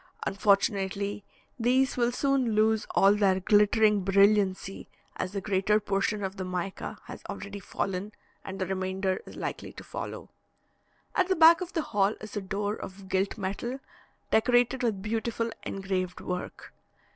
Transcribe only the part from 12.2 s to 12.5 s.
a